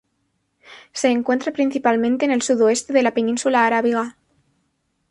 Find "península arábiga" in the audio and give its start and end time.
3.13-4.17